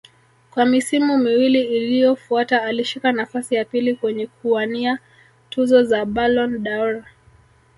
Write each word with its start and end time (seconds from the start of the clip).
Kwa 0.51 0.65
misimu 0.65 1.17
miwili 1.17 1.61
iliyofuata 1.63 2.63
alishika 2.63 3.11
nafasi 3.11 3.55
ya 3.55 3.65
pili 3.65 3.95
kwenye 3.95 4.27
kuwania 4.27 4.99
tuzo 5.49 5.83
za 5.83 6.05
Ballon 6.05 6.63
dâOr 6.63 7.03